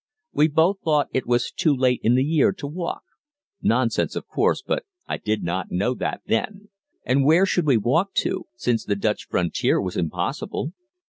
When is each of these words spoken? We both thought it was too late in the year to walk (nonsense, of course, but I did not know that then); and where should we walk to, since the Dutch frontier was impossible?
We 0.33 0.47
both 0.47 0.77
thought 0.83 1.09
it 1.13 1.27
was 1.27 1.51
too 1.51 1.75
late 1.75 1.99
in 2.01 2.15
the 2.15 2.23
year 2.23 2.53
to 2.53 2.65
walk 2.65 3.03
(nonsense, 3.61 4.15
of 4.15 4.27
course, 4.27 4.63
but 4.63 4.83
I 5.05 5.17
did 5.17 5.43
not 5.43 5.69
know 5.69 5.93
that 5.93 6.23
then); 6.25 6.69
and 7.05 7.23
where 7.23 7.45
should 7.45 7.67
we 7.67 7.77
walk 7.77 8.15
to, 8.25 8.47
since 8.55 8.83
the 8.83 8.95
Dutch 8.95 9.27
frontier 9.29 9.79
was 9.79 9.95
impossible? 9.97 10.73